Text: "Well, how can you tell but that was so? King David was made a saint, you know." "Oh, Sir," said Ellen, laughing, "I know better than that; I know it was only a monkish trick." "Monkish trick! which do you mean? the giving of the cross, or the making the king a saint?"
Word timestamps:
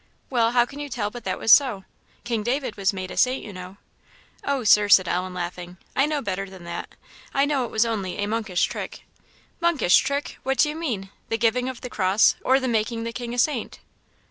"Well, 0.31 0.53
how 0.53 0.65
can 0.65 0.79
you 0.79 0.89
tell 0.89 1.11
but 1.11 1.25
that 1.25 1.37
was 1.37 1.51
so? 1.51 1.83
King 2.23 2.41
David 2.41 2.75
was 2.75 2.91
made 2.91 3.11
a 3.11 3.17
saint, 3.17 3.43
you 3.45 3.53
know." 3.53 3.77
"Oh, 4.43 4.63
Sir," 4.63 4.89
said 4.89 5.07
Ellen, 5.07 5.31
laughing, 5.35 5.77
"I 5.95 6.07
know 6.07 6.23
better 6.23 6.49
than 6.49 6.63
that; 6.63 6.89
I 7.35 7.45
know 7.45 7.65
it 7.65 7.69
was 7.71 7.85
only 7.85 8.17
a 8.17 8.25
monkish 8.25 8.63
trick." 8.63 9.03
"Monkish 9.59 9.97
trick! 9.97 10.39
which 10.41 10.63
do 10.63 10.69
you 10.69 10.75
mean? 10.75 11.11
the 11.29 11.37
giving 11.37 11.69
of 11.69 11.81
the 11.81 11.89
cross, 11.91 12.33
or 12.43 12.59
the 12.59 12.67
making 12.67 13.03
the 13.03 13.13
king 13.13 13.35
a 13.35 13.37
saint?" 13.37 13.77